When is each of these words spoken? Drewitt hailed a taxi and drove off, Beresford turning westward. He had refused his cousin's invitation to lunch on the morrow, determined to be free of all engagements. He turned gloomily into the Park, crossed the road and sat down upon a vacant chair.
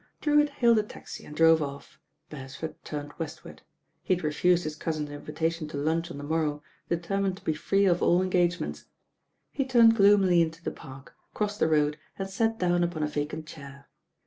Drewitt 0.19 0.49
hailed 0.49 0.79
a 0.79 0.83
taxi 0.83 1.25
and 1.25 1.35
drove 1.35 1.61
off, 1.61 1.99
Beresford 2.31 2.73
turning 2.83 3.11
westward. 3.19 3.61
He 4.01 4.15
had 4.15 4.23
refused 4.23 4.63
his 4.63 4.75
cousin's 4.75 5.11
invitation 5.11 5.67
to 5.67 5.77
lunch 5.77 6.09
on 6.09 6.17
the 6.17 6.23
morrow, 6.23 6.63
determined 6.89 7.37
to 7.37 7.43
be 7.43 7.53
free 7.53 7.85
of 7.85 8.01
all 8.01 8.19
engagements. 8.23 8.85
He 9.51 9.63
turned 9.63 9.95
gloomily 9.95 10.41
into 10.41 10.63
the 10.63 10.71
Park, 10.71 11.13
crossed 11.35 11.59
the 11.59 11.67
road 11.69 11.99
and 12.17 12.27
sat 12.27 12.57
down 12.57 12.83
upon 12.83 13.03
a 13.03 13.07
vacant 13.07 13.45
chair. 13.45 13.89